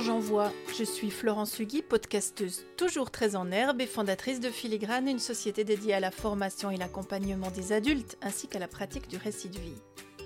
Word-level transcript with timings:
J'envoie. 0.00 0.52
Je 0.76 0.82
suis 0.82 1.10
Florence 1.10 1.58
Hugui, 1.60 1.80
podcasteuse 1.80 2.64
toujours 2.76 3.12
très 3.12 3.36
en 3.36 3.52
herbe 3.52 3.80
et 3.80 3.86
fondatrice 3.86 4.40
de 4.40 4.50
Filigrane, 4.50 5.08
une 5.08 5.20
société 5.20 5.62
dédiée 5.62 5.94
à 5.94 6.00
la 6.00 6.10
formation 6.10 6.70
et 6.70 6.76
l'accompagnement 6.76 7.50
des 7.52 7.72
adultes 7.72 8.18
ainsi 8.20 8.48
qu'à 8.48 8.58
la 8.58 8.66
pratique 8.66 9.06
du 9.08 9.16
récit 9.16 9.48
de 9.48 9.58
vie. 9.58 9.82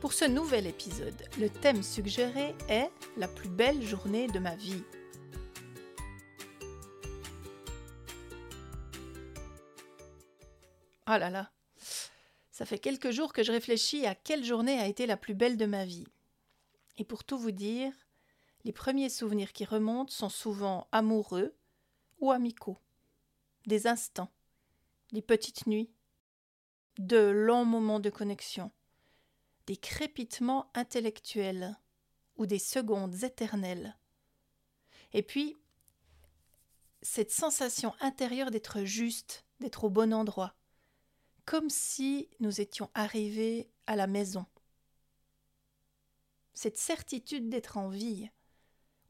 Pour 0.00 0.14
ce 0.14 0.24
nouvel 0.24 0.66
épisode, 0.66 1.22
le 1.38 1.50
thème 1.50 1.82
suggéré 1.82 2.54
est 2.68 2.88
La 3.18 3.28
plus 3.28 3.50
belle 3.50 3.82
journée 3.82 4.28
de 4.28 4.38
ma 4.38 4.56
vie. 4.56 4.82
Ah 11.04 11.18
là 11.18 11.28
là, 11.28 11.50
ça 12.50 12.64
fait 12.64 12.78
quelques 12.78 13.10
jours 13.10 13.34
que 13.34 13.42
je 13.42 13.52
réfléchis 13.52 14.06
à 14.06 14.14
quelle 14.14 14.44
journée 14.44 14.78
a 14.78 14.86
été 14.86 15.06
la 15.06 15.18
plus 15.18 15.34
belle 15.34 15.58
de 15.58 15.66
ma 15.66 15.84
vie. 15.84 16.06
Et 16.96 17.04
pour 17.04 17.24
tout 17.24 17.38
vous 17.38 17.52
dire, 17.52 17.92
les 18.64 18.72
premiers 18.72 19.08
souvenirs 19.08 19.52
qui 19.52 19.64
remontent 19.64 20.12
sont 20.12 20.28
souvent 20.28 20.88
amoureux 20.92 21.56
ou 22.20 22.30
amicaux. 22.30 22.78
Des 23.66 23.86
instants, 23.86 24.30
des 25.12 25.22
petites 25.22 25.66
nuits, 25.66 25.90
de 26.98 27.18
longs 27.18 27.64
moments 27.64 28.00
de 28.00 28.10
connexion, 28.10 28.70
des 29.66 29.76
crépitements 29.76 30.70
intellectuels 30.74 31.78
ou 32.36 32.46
des 32.46 32.58
secondes 32.58 33.22
éternelles. 33.22 33.96
Et 35.12 35.22
puis, 35.22 35.56
cette 37.02 37.30
sensation 37.30 37.94
intérieure 38.00 38.50
d'être 38.50 38.84
juste, 38.84 39.44
d'être 39.60 39.84
au 39.84 39.90
bon 39.90 40.12
endroit, 40.12 40.54
comme 41.46 41.70
si 41.70 42.28
nous 42.40 42.60
étions 42.60 42.90
arrivés 42.94 43.70
à 43.86 43.96
la 43.96 44.06
maison. 44.06 44.46
Cette 46.52 46.76
certitude 46.76 47.48
d'être 47.48 47.78
en 47.78 47.88
vie, 47.88 48.30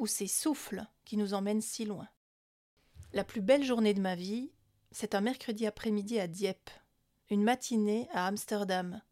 ou 0.01 0.07
ces 0.07 0.27
souffles 0.27 0.85
qui 1.05 1.19
nous 1.19 1.35
emmènent 1.35 1.61
si 1.61 1.85
loin. 1.85 2.09
La 3.13 3.23
plus 3.23 3.43
belle 3.43 3.65
journée 3.65 3.93
de 3.93 4.01
ma 4.01 4.15
vie, 4.15 4.51
c'est 4.91 5.15
un 5.15 5.21
mercredi 5.21 5.67
après-midi 5.67 6.19
à 6.19 6.27
Dieppe, 6.27 6.71
une 7.29 7.43
matinée 7.43 8.09
à 8.13 8.27
Amsterdam, 8.27 9.03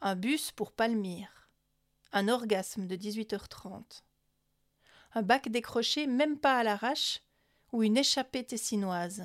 un 0.00 0.14
bus 0.14 0.52
pour 0.52 0.70
Palmyre, 0.70 1.50
un 2.12 2.28
orgasme 2.28 2.86
de 2.86 2.96
18h30, 2.96 4.02
un 5.14 5.22
bac 5.22 5.48
décroché 5.48 6.06
même 6.06 6.38
pas 6.38 6.58
à 6.58 6.62
l'arrache 6.62 7.22
ou 7.72 7.82
une 7.82 7.98
échappée 7.98 8.44
tessinoise, 8.44 9.24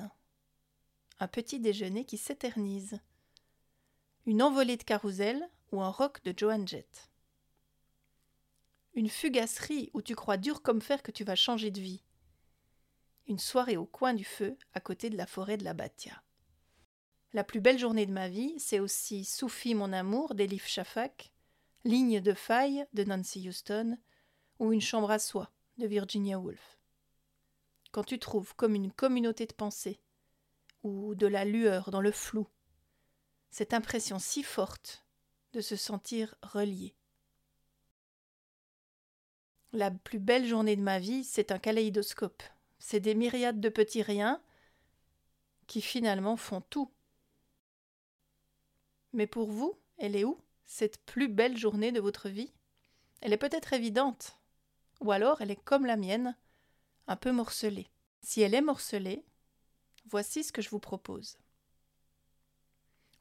un 1.20 1.28
petit 1.28 1.60
déjeuner 1.60 2.04
qui 2.04 2.18
s'éternise, 2.18 2.98
une 4.26 4.42
envolée 4.42 4.76
de 4.76 4.82
carrousel 4.82 5.48
ou 5.70 5.80
un 5.80 5.90
rock 5.90 6.22
de 6.24 6.34
Joan 6.36 6.66
Jett 6.66 7.10
une 8.96 9.10
fugasserie 9.10 9.90
où 9.92 10.00
tu 10.00 10.16
crois 10.16 10.38
dur 10.38 10.62
comme 10.62 10.80
fer 10.80 11.02
que 11.02 11.12
tu 11.12 11.22
vas 11.22 11.36
changer 11.36 11.70
de 11.70 11.80
vie. 11.80 12.02
Une 13.26 13.38
soirée 13.38 13.76
au 13.76 13.84
coin 13.84 14.14
du 14.14 14.24
feu, 14.24 14.56
à 14.72 14.80
côté 14.80 15.10
de 15.10 15.18
la 15.18 15.26
forêt 15.26 15.58
de 15.58 15.64
la 15.64 15.74
Batia. 15.74 16.22
La 17.34 17.44
plus 17.44 17.60
belle 17.60 17.78
journée 17.78 18.06
de 18.06 18.12
ma 18.12 18.30
vie, 18.30 18.58
c'est 18.58 18.80
aussi 18.80 19.26
Soufi 19.26 19.74
mon 19.74 19.92
amour 19.92 20.34
d'Elif 20.34 20.66
Shafak, 20.66 21.34
Ligne 21.84 22.20
de 22.20 22.32
faille 22.32 22.86
de 22.94 23.04
Nancy 23.04 23.46
Houston 23.46 23.98
ou 24.58 24.72
Une 24.72 24.80
chambre 24.80 25.10
à 25.10 25.18
soie 25.18 25.52
de 25.76 25.86
Virginia 25.86 26.38
Woolf. 26.38 26.78
Quand 27.92 28.04
tu 28.04 28.18
trouves 28.18 28.56
comme 28.56 28.74
une 28.74 28.90
communauté 28.90 29.44
de 29.44 29.52
pensée 29.52 30.00
ou 30.82 31.14
de 31.14 31.26
la 31.26 31.44
lueur 31.44 31.90
dans 31.90 32.00
le 32.00 32.12
flou, 32.12 32.46
cette 33.50 33.74
impression 33.74 34.18
si 34.18 34.42
forte 34.42 35.04
de 35.52 35.60
se 35.60 35.76
sentir 35.76 36.34
relié. 36.42 36.96
La 39.72 39.90
plus 39.90 40.18
belle 40.18 40.46
journée 40.46 40.76
de 40.76 40.82
ma 40.82 40.98
vie, 40.98 41.24
c'est 41.24 41.50
un 41.50 41.58
kaléidoscope. 41.58 42.42
C'est 42.78 43.00
des 43.00 43.14
myriades 43.14 43.60
de 43.60 43.68
petits 43.68 44.02
riens 44.02 44.40
qui 45.66 45.80
finalement 45.80 46.36
font 46.36 46.60
tout. 46.60 46.90
Mais 49.12 49.26
pour 49.26 49.50
vous, 49.50 49.78
elle 49.98 50.16
est 50.16 50.24
où, 50.24 50.38
cette 50.66 50.98
plus 50.98 51.28
belle 51.28 51.56
journée 51.56 51.92
de 51.92 52.00
votre 52.00 52.28
vie? 52.28 52.52
Elle 53.20 53.32
est 53.32 53.38
peut-être 53.38 53.72
évidente, 53.72 54.36
ou 55.00 55.10
alors 55.10 55.40
elle 55.40 55.50
est 55.50 55.64
comme 55.64 55.86
la 55.86 55.96
mienne, 55.96 56.36
un 57.06 57.16
peu 57.16 57.32
morcelée. 57.32 57.88
Si 58.22 58.42
elle 58.42 58.54
est 58.54 58.60
morcelée, 58.60 59.24
voici 60.06 60.44
ce 60.44 60.52
que 60.52 60.62
je 60.62 60.70
vous 60.70 60.80
propose. 60.80 61.38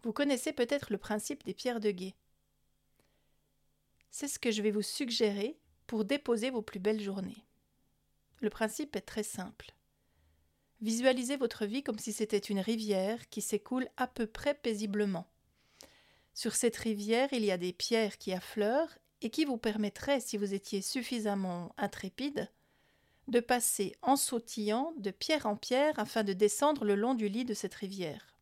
Vous 0.04 0.14
connaissez 0.14 0.54
peut-être 0.54 0.92
le 0.92 0.98
principe 0.98 1.44
des 1.44 1.54
pierres 1.54 1.80
de 1.80 1.92
guet. 1.92 2.16
C'est 4.12 4.28
ce 4.28 4.40
que 4.40 4.52
je 4.52 4.62
vais 4.62 4.72
vous 4.72 4.82
suggérer 4.84 5.58
pour 5.88 6.06
déposer 6.06 6.50
vos 6.50 6.62
plus 6.62 6.80
belles 6.80 7.02
journées. 7.02 7.46
Le 8.42 8.50
principe 8.50 8.96
est 8.96 9.02
très 9.02 9.24
simple. 9.24 9.74
Visualisez 10.82 11.38
votre 11.38 11.66
vie 11.66 11.84
comme 11.84 12.00
si 12.00 12.14
c'était 12.14 12.38
une 12.38 12.60
rivière 12.60 13.30
qui 13.30 13.42
s'écoule 13.42 13.88
à 13.98 14.08
peu 14.08 14.28
près 14.28 14.54
paisiblement. 14.54 15.28
Sur 16.34 16.54
cette 16.54 16.76
rivière, 16.76 17.30
il 17.32 17.46
y 17.46 17.52
a 17.52 17.58
des 17.58 17.74
pierres 17.74 18.18
qui 18.18 18.34
affleurent 18.34 18.98
et 19.22 19.30
qui 19.30 19.46
vous 19.46 19.58
permettraient, 19.58 20.20
si 20.20 20.38
vous 20.38 20.54
étiez 20.54 20.82
suffisamment 20.82 21.74
intrépide, 21.78 22.52
de 23.28 23.40
passer 23.40 23.96
en 24.02 24.18
sautillant 24.18 24.94
de 24.98 25.12
pierre 25.12 25.46
en 25.46 25.56
pierre 25.56 25.98
afin 25.98 26.24
de 26.24 26.34
descendre 26.34 26.84
le 26.86 26.96
long 26.96 27.16
du 27.16 27.30
lit 27.30 27.46
de 27.46 27.54
cette 27.54 27.74
rivière. 27.74 28.36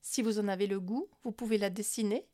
Si 0.00 0.22
vous 0.22 0.38
en 0.38 0.48
avez 0.48 0.66
le 0.66 0.80
goût, 0.80 1.08
vous 1.22 1.32
pouvez 1.32 1.58
la 1.58 1.70
dessiner 1.70 2.26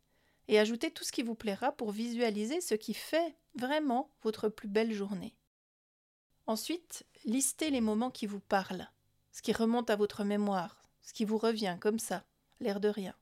et 0.48 0.58
ajouter 0.58 0.90
tout 0.90 1.04
ce 1.04 1.12
qui 1.12 1.22
vous 1.22 1.34
plaira 1.34 1.72
pour 1.72 1.90
visualiser 1.90 2.60
ce 2.60 2.74
qui 2.74 2.94
fait 2.94 3.34
vraiment 3.54 4.10
votre 4.22 4.48
plus 4.48 4.68
belle 4.68 4.92
journée. 4.92 5.34
Ensuite, 6.46 7.06
listez 7.24 7.70
les 7.70 7.80
moments 7.80 8.10
qui 8.10 8.26
vous 8.26 8.40
parlent, 8.40 8.90
ce 9.32 9.42
qui 9.42 9.52
remonte 9.52 9.90
à 9.90 9.96
votre 9.96 10.24
mémoire, 10.24 10.82
ce 11.02 11.12
qui 11.12 11.24
vous 11.24 11.38
revient 11.38 11.76
comme 11.80 11.98
ça, 11.98 12.24
l'air 12.60 12.80
de 12.80 12.88
rien. 12.88 13.14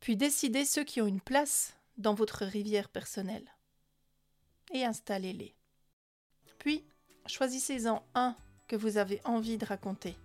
Puis 0.00 0.16
décidez 0.16 0.64
ceux 0.64 0.84
qui 0.84 1.00
ont 1.00 1.06
une 1.06 1.20
place 1.20 1.76
dans 1.96 2.14
votre 2.14 2.44
rivière 2.44 2.88
personnelle 2.88 3.50
et 4.72 4.84
installez-les. 4.84 5.54
Puis, 6.58 6.84
choisissez-en 7.26 8.02
un 8.14 8.36
que 8.68 8.76
vous 8.76 8.96
avez 8.98 9.20
envie 9.24 9.58
de 9.58 9.66
raconter. 9.66 10.16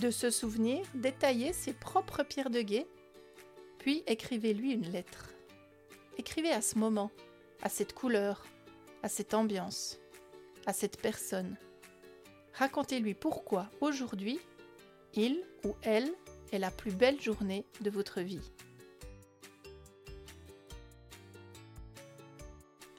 De 0.00 0.10
se 0.10 0.30
souvenir, 0.30 0.84
détaillez 0.94 1.52
ses 1.52 1.74
propres 1.74 2.22
pierres 2.24 2.50
de 2.50 2.62
guet, 2.62 2.86
puis 3.78 4.02
écrivez-lui 4.06 4.72
une 4.72 4.90
lettre. 4.90 5.34
Écrivez 6.18 6.50
à 6.50 6.62
ce 6.62 6.78
moment, 6.78 7.10
à 7.62 7.68
cette 7.68 7.92
couleur, 7.92 8.44
à 9.02 9.08
cette 9.08 9.34
ambiance, 9.34 9.98
à 10.66 10.72
cette 10.72 11.00
personne. 11.00 11.56
Racontez-lui 12.54 13.14
pourquoi 13.14 13.70
aujourd'hui, 13.80 14.40
il 15.14 15.44
ou 15.64 15.76
elle 15.82 16.10
est 16.50 16.58
la 16.58 16.70
plus 16.70 16.92
belle 16.92 17.20
journée 17.20 17.64
de 17.82 17.90
votre 17.90 18.22
vie. 18.22 18.52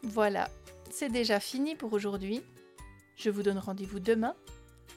Voilà, 0.04 0.50
c'est 0.92 1.10
déjà 1.10 1.40
fini 1.40 1.76
pour 1.76 1.94
aujourd'hui. 1.94 2.44
Je 3.16 3.30
vous 3.30 3.44
donne 3.44 3.60
rendez-vous 3.60 4.00
demain 4.00 4.36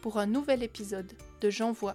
pour 0.03 0.19
un 0.19 0.27
nouvel 0.27 0.63
épisode 0.63 1.13
de 1.45 1.51
J'envoie 1.51 1.95